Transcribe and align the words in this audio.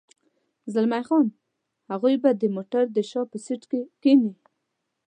زلمی 0.73 1.01
خان: 1.07 1.27
هغوی 1.91 2.15
به 2.23 2.29
د 2.41 2.43
موټر 2.55 2.83
د 2.91 2.97
شا 3.09 3.21
په 3.31 3.37
سېټ 3.45 3.61
کې 3.71 3.81
کېني. 4.01 4.33